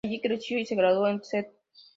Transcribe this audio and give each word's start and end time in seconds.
Allí 0.03 0.19
creció 0.19 0.57
y 0.57 0.65
se 0.65 0.73
graduó 0.73 1.05
en 1.07 1.13
el 1.17 1.19
St. 1.19 1.51